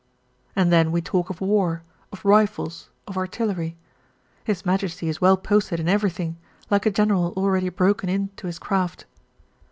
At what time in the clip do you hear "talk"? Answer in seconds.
0.99-1.29